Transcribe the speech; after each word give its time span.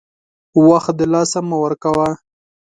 وخت 0.67 0.91
دلاسه 1.01 1.39
مه 1.49 1.55
ورکوه! 1.63 2.09